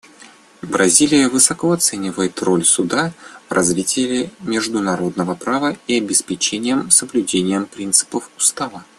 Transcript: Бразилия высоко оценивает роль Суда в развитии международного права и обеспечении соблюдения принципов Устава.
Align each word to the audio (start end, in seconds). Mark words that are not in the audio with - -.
Бразилия 0.63 1.29
высоко 1.29 1.73
оценивает 1.73 2.41
роль 2.41 2.65
Суда 2.65 3.13
в 3.47 3.51
развитии 3.51 4.31
международного 4.39 5.35
права 5.35 5.77
и 5.85 5.99
обеспечении 5.99 6.89
соблюдения 6.89 7.61
принципов 7.61 8.31
Устава. 8.35 8.83